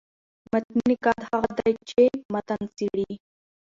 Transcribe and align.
متني 0.51 0.81
نقاد 0.91 1.19
هغه 1.31 1.49
دﺉ، 1.57 1.75
چي 1.89 2.03
متن 2.33 2.61
څېړي. 2.77 3.11